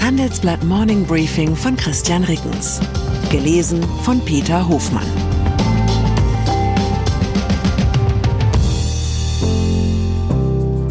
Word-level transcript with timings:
Handelsblatt 0.00 0.64
Morning 0.64 1.04
Briefing 1.04 1.54
von 1.54 1.76
Christian 1.76 2.24
Rickens. 2.24 2.80
Gelesen 3.30 3.82
von 4.02 4.18
Peter 4.24 4.66
Hofmann. 4.66 5.06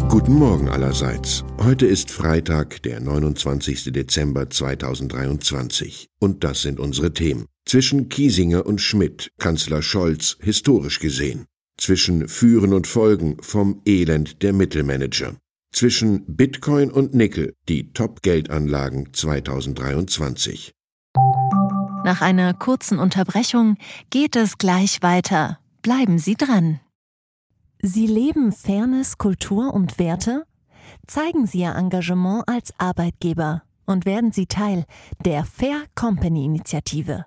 Guten 0.08 0.34
Morgen 0.34 0.68
allerseits. 0.68 1.44
Heute 1.58 1.86
ist 1.86 2.10
Freitag, 2.10 2.82
der 2.84 3.00
29. 3.00 3.92
Dezember 3.92 4.48
2023. 4.48 6.08
Und 6.20 6.44
das 6.44 6.62
sind 6.62 6.78
unsere 6.78 7.12
Themen. 7.12 7.46
Zwischen 7.66 8.08
Kiesinger 8.08 8.64
und 8.64 8.80
Schmidt, 8.80 9.32
Kanzler 9.38 9.82
Scholz, 9.82 10.36
historisch 10.40 11.00
gesehen. 11.00 11.46
Zwischen 11.76 12.28
Führen 12.28 12.72
und 12.72 12.86
Folgen 12.86 13.38
vom 13.42 13.82
Elend 13.84 14.42
der 14.42 14.52
Mittelmanager 14.52 15.34
zwischen 15.72 16.24
Bitcoin 16.26 16.90
und 16.90 17.14
Nickel, 17.14 17.54
die 17.68 17.92
Top-Geldanlagen 17.92 19.12
2023. 19.12 20.72
Nach 22.04 22.22
einer 22.22 22.54
kurzen 22.54 22.98
Unterbrechung 22.98 23.76
geht 24.10 24.36
es 24.36 24.58
gleich 24.58 25.02
weiter. 25.02 25.58
Bleiben 25.82 26.18
Sie 26.18 26.34
dran. 26.34 26.80
Sie 27.82 28.06
leben 28.06 28.52
Fairness, 28.52 29.18
Kultur 29.18 29.72
und 29.72 29.98
Werte? 29.98 30.44
Zeigen 31.06 31.46
Sie 31.46 31.60
Ihr 31.60 31.74
Engagement 31.74 32.44
als 32.46 32.72
Arbeitgeber 32.78 33.62
und 33.86 34.06
werden 34.06 34.32
Sie 34.32 34.46
Teil 34.46 34.84
der 35.24 35.44
Fair 35.44 35.84
Company 35.94 36.44
Initiative. 36.44 37.26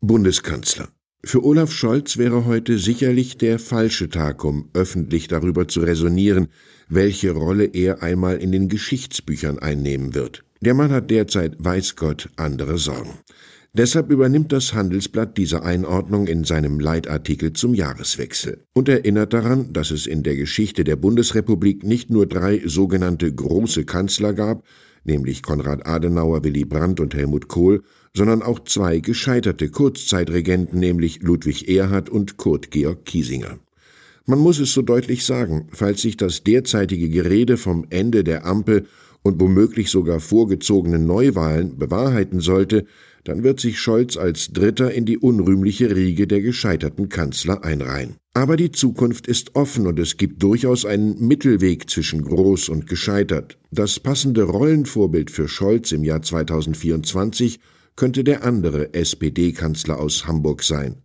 Bundeskanzler. 0.00 0.88
Für 1.24 1.42
Olaf 1.42 1.72
Scholz 1.72 2.18
wäre 2.18 2.44
heute 2.44 2.78
sicherlich 2.78 3.38
der 3.38 3.58
falsche 3.58 4.10
Tag, 4.10 4.44
um 4.44 4.68
öffentlich 4.74 5.28
darüber 5.28 5.66
zu 5.66 5.80
resonieren, 5.80 6.48
welche 6.88 7.30
Rolle 7.30 7.64
er 7.64 8.02
einmal 8.02 8.36
in 8.36 8.52
den 8.52 8.68
Geschichtsbüchern 8.68 9.58
einnehmen 9.58 10.14
wird. 10.14 10.44
Der 10.60 10.74
Mann 10.74 10.92
hat 10.92 11.10
derzeit, 11.10 11.56
weiß 11.58 11.96
Gott, 11.96 12.28
andere 12.36 12.76
Sorgen. 12.76 13.18
Deshalb 13.72 14.10
übernimmt 14.10 14.52
das 14.52 14.74
Handelsblatt 14.74 15.36
diese 15.36 15.62
Einordnung 15.62 16.26
in 16.26 16.44
seinem 16.44 16.78
Leitartikel 16.78 17.54
zum 17.54 17.74
Jahreswechsel 17.74 18.64
und 18.74 18.88
erinnert 18.88 19.32
daran, 19.32 19.72
dass 19.72 19.90
es 19.90 20.06
in 20.06 20.22
der 20.22 20.36
Geschichte 20.36 20.84
der 20.84 20.96
Bundesrepublik 20.96 21.82
nicht 21.82 22.10
nur 22.10 22.26
drei 22.26 22.62
sogenannte 22.66 23.32
große 23.32 23.84
Kanzler 23.84 24.32
gab, 24.32 24.64
nämlich 25.04 25.42
Konrad 25.42 25.86
Adenauer, 25.86 26.44
Willy 26.44 26.64
Brandt 26.64 27.00
und 27.00 27.14
Helmut 27.14 27.48
Kohl, 27.48 27.82
sondern 28.16 28.42
auch 28.42 28.64
zwei 28.64 29.00
gescheiterte 29.00 29.68
Kurzzeitregenten, 29.68 30.78
nämlich 30.78 31.22
Ludwig 31.22 31.68
Erhard 31.68 32.08
und 32.08 32.36
Kurt 32.36 32.70
Georg 32.70 33.04
Kiesinger. 33.04 33.58
Man 34.26 34.38
muss 34.38 34.58
es 34.58 34.72
so 34.72 34.82
deutlich 34.82 35.24
sagen, 35.24 35.68
falls 35.72 36.00
sich 36.00 36.16
das 36.16 36.44
derzeitige 36.44 37.10
Gerede 37.10 37.56
vom 37.56 37.86
Ende 37.90 38.24
der 38.24 38.46
Ampel 38.46 38.86
und 39.22 39.40
womöglich 39.40 39.90
sogar 39.90 40.20
vorgezogenen 40.20 41.06
Neuwahlen 41.06 41.78
bewahrheiten 41.78 42.40
sollte, 42.40 42.86
dann 43.24 43.42
wird 43.42 43.60
sich 43.60 43.78
Scholz 43.78 44.16
als 44.16 44.52
Dritter 44.52 44.92
in 44.92 45.06
die 45.06 45.18
unrühmliche 45.18 45.94
Riege 45.94 46.26
der 46.26 46.40
gescheiterten 46.40 47.08
Kanzler 47.08 47.64
einreihen. 47.64 48.16
Aber 48.36 48.56
die 48.56 48.72
Zukunft 48.72 49.28
ist 49.28 49.54
offen 49.54 49.86
und 49.86 49.96
es 50.00 50.16
gibt 50.16 50.42
durchaus 50.42 50.84
einen 50.84 51.24
Mittelweg 51.24 51.88
zwischen 51.88 52.24
groß 52.24 52.68
und 52.68 52.88
gescheitert. 52.88 53.58
Das 53.70 54.00
passende 54.00 54.42
Rollenvorbild 54.42 55.30
für 55.30 55.46
Scholz 55.46 55.92
im 55.92 56.02
Jahr 56.02 56.20
2024 56.20 57.60
könnte 57.94 58.24
der 58.24 58.42
andere 58.42 58.92
SPD-Kanzler 58.92 60.00
aus 60.00 60.26
Hamburg 60.26 60.64
sein. 60.64 60.96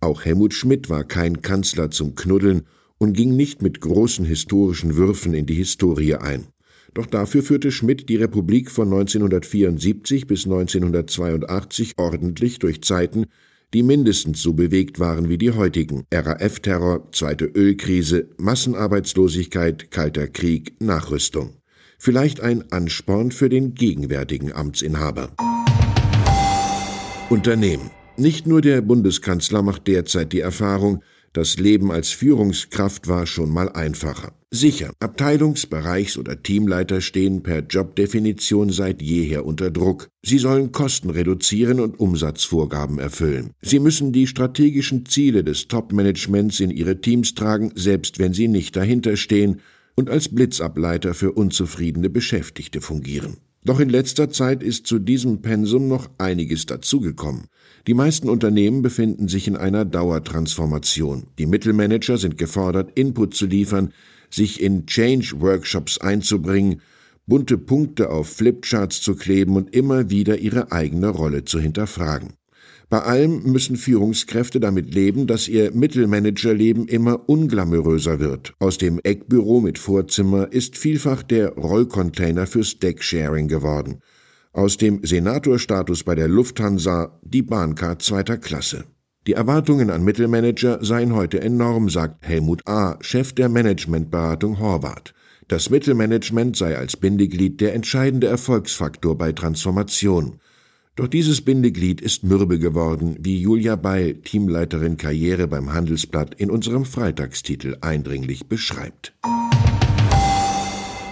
Auch 0.00 0.24
Helmut 0.24 0.54
Schmidt 0.54 0.88
war 0.88 1.04
kein 1.04 1.42
Kanzler 1.42 1.90
zum 1.90 2.14
Knuddeln 2.14 2.62
und 2.96 3.12
ging 3.12 3.36
nicht 3.36 3.60
mit 3.60 3.82
großen 3.82 4.24
historischen 4.24 4.96
Würfen 4.96 5.34
in 5.34 5.44
die 5.44 5.54
Historie 5.54 6.14
ein. 6.14 6.46
Doch 6.94 7.04
dafür 7.04 7.42
führte 7.42 7.70
Schmidt 7.70 8.08
die 8.08 8.16
Republik 8.16 8.70
von 8.70 8.88
1974 8.88 10.26
bis 10.26 10.46
1982 10.46 11.98
ordentlich 11.98 12.58
durch 12.58 12.82
Zeiten, 12.82 13.26
die 13.72 13.82
mindestens 13.82 14.42
so 14.42 14.52
bewegt 14.52 14.98
waren 14.98 15.28
wie 15.28 15.38
die 15.38 15.52
heutigen. 15.52 16.04
RAF-Terror, 16.12 17.10
zweite 17.12 17.44
Ölkrise, 17.44 18.28
Massenarbeitslosigkeit, 18.36 19.90
kalter 19.90 20.26
Krieg, 20.26 20.74
Nachrüstung. 20.80 21.54
Vielleicht 21.98 22.40
ein 22.40 22.72
Ansporn 22.72 23.30
für 23.30 23.48
den 23.48 23.74
gegenwärtigen 23.74 24.52
Amtsinhaber. 24.52 25.30
Unternehmen. 27.28 27.90
Nicht 28.16 28.46
nur 28.46 28.60
der 28.60 28.80
Bundeskanzler 28.80 29.62
macht 29.62 29.86
derzeit 29.86 30.32
die 30.32 30.40
Erfahrung, 30.40 31.02
das 31.32 31.58
Leben 31.58 31.92
als 31.92 32.10
Führungskraft 32.10 33.06
war 33.06 33.26
schon 33.26 33.50
mal 33.50 33.68
einfacher. 33.68 34.32
Sicher, 34.52 34.92
Abteilungs-, 34.98 35.68
Bereichs- 35.68 36.18
oder 36.18 36.42
Teamleiter 36.42 37.00
stehen 37.00 37.44
per 37.44 37.60
Jobdefinition 37.60 38.70
seit 38.70 39.00
jeher 39.00 39.46
unter 39.46 39.70
Druck. 39.70 40.08
Sie 40.24 40.38
sollen 40.38 40.72
Kosten 40.72 41.10
reduzieren 41.10 41.78
und 41.78 42.00
Umsatzvorgaben 42.00 42.98
erfüllen. 42.98 43.52
Sie 43.62 43.78
müssen 43.78 44.12
die 44.12 44.26
strategischen 44.26 45.06
Ziele 45.06 45.44
des 45.44 45.68
Top-Managements 45.68 46.58
in 46.58 46.70
ihre 46.70 47.00
Teams 47.00 47.34
tragen, 47.36 47.70
selbst 47.76 48.18
wenn 48.18 48.34
sie 48.34 48.48
nicht 48.48 48.74
dahinter 48.74 49.16
stehen, 49.16 49.60
und 49.94 50.10
als 50.10 50.28
Blitzableiter 50.28 51.14
für 51.14 51.30
unzufriedene 51.32 52.10
Beschäftigte 52.10 52.80
fungieren. 52.80 53.36
Doch 53.62 53.78
in 53.78 53.90
letzter 53.90 54.30
Zeit 54.30 54.62
ist 54.62 54.86
zu 54.86 54.98
diesem 54.98 55.42
Pensum 55.42 55.86
noch 55.86 56.08
einiges 56.16 56.64
dazugekommen. 56.64 57.46
Die 57.86 57.94
meisten 57.94 58.30
Unternehmen 58.30 58.80
befinden 58.80 59.28
sich 59.28 59.48
in 59.48 59.56
einer 59.56 59.84
Dauertransformation. 59.84 61.26
Die 61.38 61.46
Mittelmanager 61.46 62.16
sind 62.16 62.38
gefordert, 62.38 62.98
Input 62.98 63.34
zu 63.34 63.46
liefern, 63.46 63.92
sich 64.30 64.62
in 64.62 64.86
Change-Workshops 64.86 65.98
einzubringen, 65.98 66.80
bunte 67.26 67.58
Punkte 67.58 68.10
auf 68.10 68.28
Flipcharts 68.28 69.02
zu 69.02 69.14
kleben 69.14 69.56
und 69.56 69.74
immer 69.74 70.08
wieder 70.08 70.38
ihre 70.38 70.72
eigene 70.72 71.08
Rolle 71.08 71.44
zu 71.44 71.60
hinterfragen. 71.60 72.39
Bei 72.88 73.02
allem 73.02 73.44
müssen 73.44 73.76
Führungskräfte 73.76 74.58
damit 74.58 74.92
leben, 74.92 75.26
dass 75.26 75.46
ihr 75.46 75.70
Mittelmanagerleben 75.72 76.88
immer 76.88 77.28
unglamouröser 77.28 78.18
wird. 78.18 78.52
Aus 78.58 78.78
dem 78.78 78.98
Eckbüro 79.02 79.60
mit 79.60 79.78
Vorzimmer 79.78 80.52
ist 80.52 80.76
vielfach 80.76 81.22
der 81.22 81.54
Rollcontainer 81.54 82.46
fürs 82.46 82.78
Decksharing 82.78 83.46
geworden. 83.46 84.00
Aus 84.52 84.76
dem 84.76 85.04
Senatorstatus 85.04 86.02
bei 86.02 86.16
der 86.16 86.26
Lufthansa 86.26 87.20
die 87.22 87.42
Bahncard 87.42 88.02
zweiter 88.02 88.36
Klasse. 88.36 88.84
Die 89.26 89.34
Erwartungen 89.34 89.90
an 89.90 90.02
Mittelmanager 90.02 90.78
seien 90.82 91.14
heute 91.14 91.40
enorm, 91.40 91.88
sagt 91.90 92.26
Helmut 92.26 92.66
A., 92.66 92.98
Chef 93.00 93.32
der 93.32 93.48
Managementberatung 93.48 94.58
Horvath. 94.58 95.14
Das 95.46 95.68
Mittelmanagement 95.68 96.56
sei 96.56 96.76
als 96.76 96.96
Bindeglied 96.96 97.60
der 97.60 97.74
entscheidende 97.74 98.28
Erfolgsfaktor 98.28 99.18
bei 99.18 99.32
Transformation. 99.32 100.40
Doch 100.96 101.06
dieses 101.06 101.40
Bindeglied 101.40 102.00
ist 102.00 102.24
mürbe 102.24 102.58
geworden, 102.58 103.16
wie 103.20 103.40
Julia 103.40 103.76
Beil, 103.76 104.14
Teamleiterin 104.14 104.96
Karriere 104.96 105.46
beim 105.46 105.72
Handelsblatt, 105.72 106.34
in 106.34 106.50
unserem 106.50 106.84
Freitagstitel 106.84 107.76
eindringlich 107.80 108.48
beschreibt. 108.48 109.14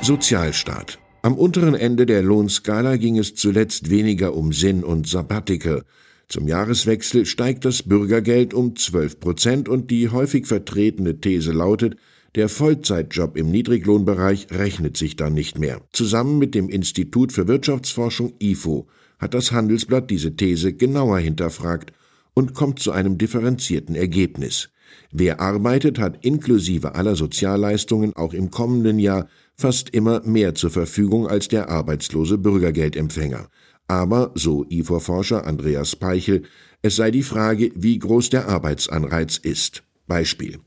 Sozialstaat. 0.02 0.98
Am 1.22 1.36
unteren 1.36 1.74
Ende 1.74 2.06
der 2.06 2.22
Lohnskala 2.22 2.96
ging 2.96 3.18
es 3.18 3.34
zuletzt 3.34 3.90
weniger 3.90 4.34
um 4.34 4.52
Sinn 4.52 4.84
und 4.84 5.06
Sabbatical. 5.08 5.84
Zum 6.28 6.46
Jahreswechsel 6.46 7.24
steigt 7.24 7.64
das 7.64 7.82
Bürgergeld 7.82 8.54
um 8.54 8.76
12 8.76 9.20
Prozent 9.20 9.68
und 9.68 9.90
die 9.90 10.10
häufig 10.10 10.46
vertretene 10.46 11.20
These 11.20 11.52
lautet, 11.52 11.96
der 12.34 12.48
Vollzeitjob 12.48 13.36
im 13.36 13.50
Niedriglohnbereich 13.50 14.48
rechnet 14.50 14.96
sich 14.96 15.16
dann 15.16 15.32
nicht 15.32 15.58
mehr. 15.58 15.80
Zusammen 15.92 16.38
mit 16.38 16.54
dem 16.54 16.68
Institut 16.68 17.32
für 17.32 17.48
Wirtschaftsforschung 17.48 18.34
IFO 18.38 18.86
hat 19.18 19.34
das 19.34 19.52
Handelsblatt 19.52 20.10
diese 20.10 20.36
These 20.36 20.72
genauer 20.72 21.18
hinterfragt 21.18 21.92
und 22.34 22.54
kommt 22.54 22.78
zu 22.78 22.92
einem 22.92 23.18
differenzierten 23.18 23.94
Ergebnis. 23.94 24.70
Wer 25.10 25.40
arbeitet, 25.40 25.98
hat 25.98 26.24
inklusive 26.24 26.94
aller 26.94 27.16
Sozialleistungen 27.16 28.14
auch 28.14 28.32
im 28.32 28.50
kommenden 28.50 28.98
Jahr 28.98 29.28
fast 29.56 29.90
immer 29.90 30.20
mehr 30.24 30.54
zur 30.54 30.70
Verfügung 30.70 31.26
als 31.26 31.48
der 31.48 31.68
arbeitslose 31.68 32.38
Bürgergeldempfänger. 32.38 33.48
Aber, 33.88 34.32
so 34.34 34.66
IFO-Forscher 34.68 35.46
Andreas 35.46 35.96
Peichel, 35.96 36.42
es 36.82 36.96
sei 36.96 37.10
die 37.10 37.22
Frage, 37.22 37.72
wie 37.74 37.98
groß 37.98 38.30
der 38.30 38.48
Arbeitsanreiz 38.48 39.38
ist. 39.38 39.82
Beispiel. 40.06 40.60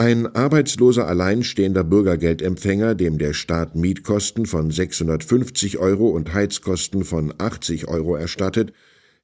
Ein 0.00 0.32
arbeitsloser 0.32 1.08
alleinstehender 1.08 1.82
Bürgergeldempfänger, 1.82 2.94
dem 2.94 3.18
der 3.18 3.32
Staat 3.32 3.74
Mietkosten 3.74 4.46
von 4.46 4.70
650 4.70 5.78
Euro 5.78 6.10
und 6.10 6.32
Heizkosten 6.32 7.02
von 7.02 7.34
80 7.36 7.88
Euro 7.88 8.14
erstattet, 8.14 8.72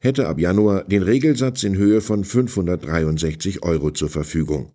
hätte 0.00 0.26
ab 0.26 0.40
Januar 0.40 0.82
den 0.82 1.04
Regelsatz 1.04 1.62
in 1.62 1.76
Höhe 1.76 2.00
von 2.00 2.24
563 2.24 3.62
Euro 3.62 3.92
zur 3.92 4.08
Verfügung. 4.08 4.72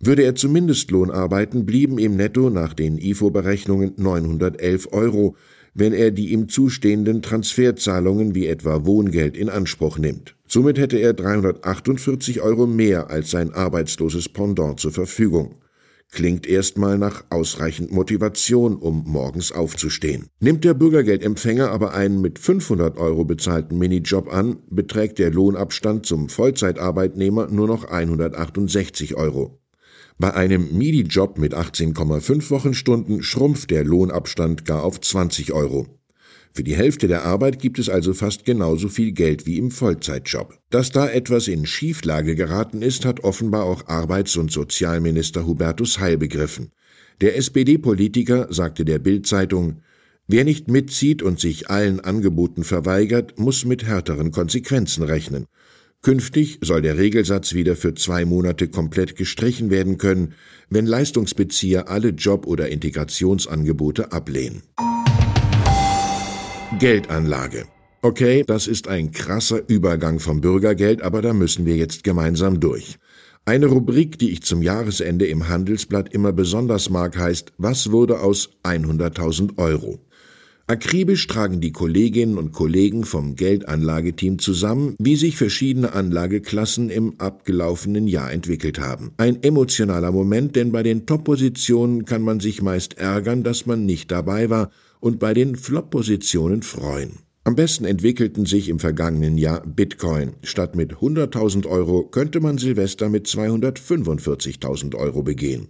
Würde 0.00 0.22
er 0.22 0.36
zum 0.36 0.52
Mindestlohn 0.52 1.10
arbeiten, 1.10 1.66
blieben 1.66 1.98
ihm 1.98 2.16
netto 2.16 2.48
nach 2.48 2.72
den 2.72 2.96
IFO-Berechnungen 2.96 3.92
911 3.98 4.88
Euro, 4.92 5.36
wenn 5.76 5.92
er 5.92 6.10
die 6.10 6.32
ihm 6.32 6.48
zustehenden 6.48 7.20
Transferzahlungen 7.20 8.34
wie 8.34 8.46
etwa 8.46 8.86
Wohngeld 8.86 9.36
in 9.36 9.50
Anspruch 9.50 9.98
nimmt. 9.98 10.34
Somit 10.48 10.78
hätte 10.78 10.96
er 10.96 11.12
348 11.12 12.40
Euro 12.40 12.66
mehr 12.66 13.10
als 13.10 13.30
sein 13.30 13.52
arbeitsloses 13.52 14.28
Pendant 14.30 14.80
zur 14.80 14.92
Verfügung. 14.92 15.56
Klingt 16.12 16.46
erstmal 16.46 16.96
nach 16.98 17.24
ausreichend 17.30 17.92
Motivation, 17.92 18.76
um 18.76 19.04
morgens 19.06 19.52
aufzustehen. 19.52 20.28
Nimmt 20.40 20.64
der 20.64 20.72
Bürgergeldempfänger 20.72 21.70
aber 21.70 21.92
einen 21.92 22.22
mit 22.22 22.38
500 22.38 22.96
Euro 22.96 23.24
bezahlten 23.24 23.76
Minijob 23.76 24.32
an, 24.32 24.58
beträgt 24.70 25.18
der 25.18 25.30
Lohnabstand 25.30 26.06
zum 26.06 26.28
Vollzeitarbeitnehmer 26.28 27.48
nur 27.48 27.66
noch 27.66 27.84
168 27.84 29.16
Euro. 29.16 29.58
Bei 30.18 30.32
einem 30.32 30.76
MIDI-Job 30.76 31.36
mit 31.36 31.54
18,5 31.54 32.48
Wochenstunden 32.48 33.22
schrumpft 33.22 33.70
der 33.70 33.84
Lohnabstand 33.84 34.64
gar 34.64 34.82
auf 34.82 34.98
20 34.98 35.52
Euro. 35.52 35.86
Für 36.54 36.64
die 36.64 36.74
Hälfte 36.74 37.06
der 37.06 37.26
Arbeit 37.26 37.58
gibt 37.58 37.78
es 37.78 37.90
also 37.90 38.14
fast 38.14 38.46
genauso 38.46 38.88
viel 38.88 39.12
Geld 39.12 39.44
wie 39.44 39.58
im 39.58 39.70
Vollzeitjob. 39.70 40.58
Dass 40.70 40.90
da 40.90 41.06
etwas 41.06 41.48
in 41.48 41.66
Schieflage 41.66 42.34
geraten 42.34 42.80
ist, 42.80 43.04
hat 43.04 43.24
offenbar 43.24 43.64
auch 43.64 43.88
Arbeits- 43.88 44.38
und 44.38 44.50
Sozialminister 44.50 45.44
Hubertus 45.44 46.00
Heil 46.00 46.16
begriffen. 46.16 46.72
Der 47.20 47.36
SPD-Politiker 47.36 48.46
sagte 48.48 48.86
der 48.86 48.98
Bild-Zeitung, 48.98 49.82
Wer 50.28 50.44
nicht 50.44 50.68
mitzieht 50.68 51.22
und 51.22 51.38
sich 51.38 51.68
allen 51.68 52.00
Angeboten 52.00 52.64
verweigert, 52.64 53.38
muss 53.38 53.66
mit 53.66 53.84
härteren 53.84 54.32
Konsequenzen 54.32 55.02
rechnen. 55.02 55.46
Künftig 56.02 56.58
soll 56.62 56.82
der 56.82 56.98
Regelsatz 56.98 57.54
wieder 57.54 57.74
für 57.74 57.94
zwei 57.94 58.24
Monate 58.24 58.68
komplett 58.68 59.16
gestrichen 59.16 59.70
werden 59.70 59.98
können, 59.98 60.34
wenn 60.70 60.86
Leistungsbezieher 60.86 61.88
alle 61.88 62.10
Job- 62.10 62.46
oder 62.46 62.68
Integrationsangebote 62.68 64.12
ablehnen. 64.12 64.62
Geldanlage. 66.78 67.64
Okay, 68.02 68.44
das 68.46 68.66
ist 68.66 68.86
ein 68.86 69.10
krasser 69.10 69.68
Übergang 69.68 70.20
vom 70.20 70.40
Bürgergeld, 70.40 71.02
aber 71.02 71.22
da 71.22 71.32
müssen 71.32 71.66
wir 71.66 71.76
jetzt 71.76 72.04
gemeinsam 72.04 72.60
durch. 72.60 72.98
Eine 73.44 73.66
Rubrik, 73.66 74.18
die 74.18 74.30
ich 74.30 74.42
zum 74.42 74.60
Jahresende 74.60 75.26
im 75.26 75.48
Handelsblatt 75.48 76.12
immer 76.12 76.32
besonders 76.32 76.90
mag, 76.90 77.16
heißt 77.16 77.52
Was 77.58 77.90
wurde 77.90 78.20
aus 78.20 78.50
100.000 78.64 79.56
Euro? 79.58 80.00
Akribisch 80.68 81.28
tragen 81.28 81.60
die 81.60 81.70
Kolleginnen 81.70 82.36
und 82.36 82.50
Kollegen 82.50 83.04
vom 83.04 83.36
Geldanlageteam 83.36 84.40
zusammen, 84.40 84.96
wie 84.98 85.14
sich 85.14 85.36
verschiedene 85.36 85.92
Anlageklassen 85.92 86.90
im 86.90 87.20
abgelaufenen 87.20 88.08
Jahr 88.08 88.32
entwickelt 88.32 88.80
haben. 88.80 89.12
Ein 89.16 89.44
emotionaler 89.44 90.10
Moment, 90.10 90.56
denn 90.56 90.72
bei 90.72 90.82
den 90.82 91.06
Top-Positionen 91.06 92.04
kann 92.04 92.22
man 92.22 92.40
sich 92.40 92.62
meist 92.62 92.98
ärgern, 92.98 93.44
dass 93.44 93.66
man 93.66 93.86
nicht 93.86 94.10
dabei 94.10 94.50
war 94.50 94.72
und 94.98 95.20
bei 95.20 95.34
den 95.34 95.54
Flop-Positionen 95.54 96.62
freuen. 96.62 97.20
Am 97.44 97.54
besten 97.54 97.84
entwickelten 97.84 98.44
sich 98.44 98.68
im 98.68 98.80
vergangenen 98.80 99.38
Jahr 99.38 99.64
Bitcoin. 99.64 100.32
Statt 100.42 100.74
mit 100.74 100.94
100.000 100.94 101.68
Euro 101.68 102.02
könnte 102.02 102.40
man 102.40 102.58
Silvester 102.58 103.08
mit 103.08 103.28
245.000 103.28 104.96
Euro 104.96 105.22
begehen. 105.22 105.68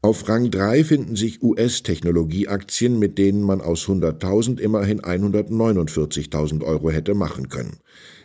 Auf 0.00 0.28
Rang 0.28 0.52
3 0.52 0.84
finden 0.84 1.16
sich 1.16 1.42
US-Technologieaktien, 1.42 3.00
mit 3.00 3.18
denen 3.18 3.42
man 3.42 3.60
aus 3.60 3.86
100.000 3.86 4.60
immerhin 4.60 5.00
149.000 5.00 6.62
Euro 6.62 6.90
hätte 6.90 7.14
machen 7.14 7.48
können. 7.48 7.78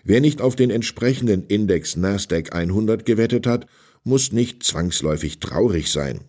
Wer 0.03 0.21
nicht 0.21 0.39
auf 0.39 0.55
den 0.55 0.69
entsprechenden 0.69 1.47
Index 1.47 1.95
Nasdaq 1.95 2.53
100 2.53 3.07
gewettet 3.07 3.47
hat, 3.47 3.65
muss 4.03 4.31
nicht 4.31 4.61
zwangsläufig 4.61 5.39
traurig 5.39 5.91
sein. 5.91 6.19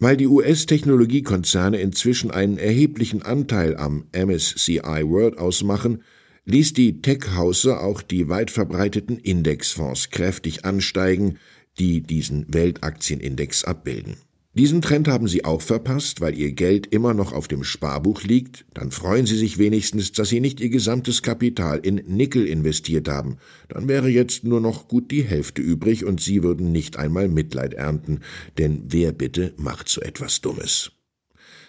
Weil 0.00 0.16
die 0.16 0.26
US-Technologiekonzerne 0.26 1.80
inzwischen 1.80 2.32
einen 2.32 2.58
erheblichen 2.58 3.22
Anteil 3.22 3.76
am 3.76 4.06
MSCI 4.12 5.04
World 5.04 5.38
ausmachen, 5.38 6.02
ließ 6.44 6.72
die 6.72 7.02
Tech-Hause 7.02 7.78
auch 7.78 8.02
die 8.02 8.28
weit 8.28 8.50
verbreiteten 8.50 9.18
Indexfonds 9.18 10.10
kräftig 10.10 10.64
ansteigen, 10.64 11.38
die 11.78 12.00
diesen 12.00 12.52
Weltaktienindex 12.52 13.62
abbilden. 13.62 14.16
Diesen 14.58 14.82
Trend 14.82 15.06
haben 15.06 15.28
Sie 15.28 15.44
auch 15.44 15.62
verpasst, 15.62 16.20
weil 16.20 16.36
Ihr 16.36 16.50
Geld 16.50 16.88
immer 16.88 17.14
noch 17.14 17.32
auf 17.32 17.46
dem 17.46 17.62
Sparbuch 17.62 18.24
liegt? 18.24 18.66
Dann 18.74 18.90
freuen 18.90 19.24
Sie 19.24 19.36
sich 19.36 19.56
wenigstens, 19.58 20.10
dass 20.10 20.30
Sie 20.30 20.40
nicht 20.40 20.58
Ihr 20.58 20.68
gesamtes 20.68 21.22
Kapital 21.22 21.78
in 21.78 22.02
Nickel 22.08 22.44
investiert 22.44 23.08
haben. 23.08 23.36
Dann 23.68 23.86
wäre 23.86 24.08
jetzt 24.08 24.42
nur 24.42 24.60
noch 24.60 24.88
gut 24.88 25.12
die 25.12 25.22
Hälfte 25.22 25.62
übrig 25.62 26.04
und 26.04 26.20
Sie 26.20 26.42
würden 26.42 26.72
nicht 26.72 26.96
einmal 26.96 27.28
Mitleid 27.28 27.74
ernten. 27.74 28.18
Denn 28.58 28.82
wer 28.88 29.12
bitte 29.12 29.54
macht 29.58 29.88
so 29.88 30.00
etwas 30.00 30.40
Dummes? 30.40 30.90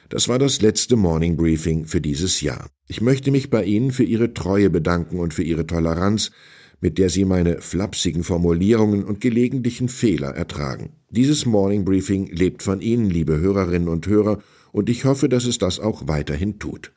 Das 0.09 0.27
war 0.27 0.39
das 0.39 0.59
letzte 0.59 0.95
Morning 0.95 1.37
Briefing 1.37 1.85
für 1.85 2.01
dieses 2.01 2.41
Jahr. 2.41 2.71
Ich 2.87 3.01
möchte 3.01 3.29
mich 3.29 3.51
bei 3.51 3.65
Ihnen 3.65 3.91
für 3.91 4.03
Ihre 4.03 4.33
Treue 4.33 4.71
bedanken 4.71 5.19
und 5.19 5.35
für 5.35 5.43
Ihre 5.43 5.67
Toleranz, 5.67 6.31
mit 6.81 6.97
der 6.97 7.09
Sie 7.09 7.25
meine 7.25 7.61
flapsigen 7.61 8.23
Formulierungen 8.23 9.03
und 9.03 9.21
gelegentlichen 9.21 9.89
Fehler 9.89 10.29
ertragen. 10.29 10.91
Dieses 11.09 11.45
Morning 11.45 11.85
Briefing 11.85 12.27
lebt 12.27 12.63
von 12.63 12.81
Ihnen, 12.81 13.09
liebe 13.09 13.39
Hörerinnen 13.39 13.89
und 13.89 14.07
Hörer, 14.07 14.39
und 14.71 14.89
ich 14.89 15.05
hoffe, 15.05 15.29
dass 15.29 15.45
es 15.45 15.57
das 15.57 15.79
auch 15.79 16.07
weiterhin 16.07 16.59
tut. 16.59 16.91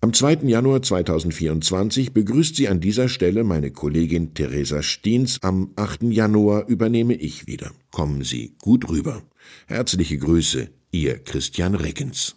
Am 0.00 0.12
2. 0.12 0.40
Januar 0.42 0.82
2024 0.82 2.12
begrüßt 2.12 2.56
Sie 2.56 2.68
an 2.68 2.80
dieser 2.80 3.08
Stelle 3.08 3.42
meine 3.42 3.70
Kollegin 3.70 4.34
Theresa 4.34 4.82
Stiens. 4.82 5.38
Am 5.42 5.70
8. 5.76 6.02
Januar 6.02 6.68
übernehme 6.68 7.14
ich 7.14 7.46
wieder. 7.46 7.70
Kommen 7.90 8.22
Sie 8.22 8.54
gut 8.60 8.90
rüber. 8.90 9.22
Herzliche 9.66 10.18
Grüße, 10.18 10.68
Ihr 10.90 11.18
Christian 11.20 11.74
Reckens. 11.74 12.36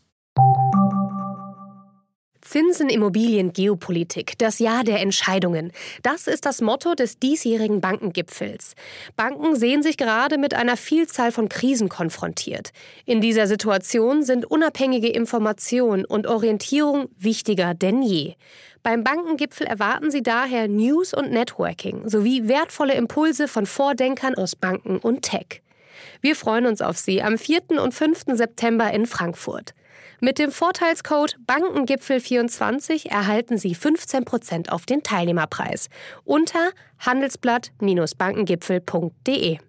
Zinsen, 2.50 2.90
Immobilien, 2.90 3.52
Geopolitik, 3.52 4.38
das 4.38 4.60
Jahr 4.60 4.86
der 4.86 5.02
Entscheidungen. 5.02 5.74
Das 6.02 6.28
ist 6.28 6.46
das 6.46 6.62
Motto 6.62 6.96
des 6.96 7.20
diesjährigen 7.20 7.82
Bankengipfels. 7.82 8.74
Banken 9.18 9.58
sehen 9.58 9.84
sich 9.84 9.98
gerade 9.98 10.38
mit 10.38 10.54
einer 10.54 10.78
Vielzahl 10.78 11.34
von 11.34 11.50
Krisen 11.50 11.90
konfrontiert. 11.90 12.72
In 13.06 13.20
dieser 13.20 13.48
Situation 13.48 14.24
sind 14.24 14.46
unabhängige 14.46 15.10
Information 15.10 16.06
und 16.06 16.26
Orientierung 16.26 17.10
wichtiger 17.18 17.74
denn 17.74 18.02
je. 18.02 18.36
Beim 18.82 19.04
Bankengipfel 19.04 19.68
erwarten 19.68 20.12
Sie 20.12 20.24
daher 20.24 20.70
News 20.70 21.14
und 21.14 21.32
Networking 21.32 22.08
sowie 22.08 22.48
wertvolle 22.48 22.94
Impulse 22.94 23.50
von 23.50 23.66
Vordenkern 23.66 24.36
aus 24.36 24.56
Banken 24.56 25.00
und 25.00 25.24
Tech. 25.24 25.62
Wir 26.22 26.36
freuen 26.36 26.66
uns 26.66 26.82
auf 26.82 26.98
Sie 26.98 27.22
am 27.22 27.38
4. 27.38 27.80
und 27.82 27.94
5. 27.94 28.24
September 28.34 28.92
in 28.92 29.06
Frankfurt. 29.06 29.74
Mit 30.20 30.40
dem 30.40 30.52
Vorteilscode 30.52 31.38
Bankengipfel24 31.48 33.08
erhalten 33.10 33.58
Sie 33.58 33.76
15% 33.76 34.70
auf 34.70 34.88
den 34.88 35.04
Teilnehmerpreis 35.04 35.90
unter 36.24 36.72
handelsblatt-bankengipfel.de. 37.00 39.60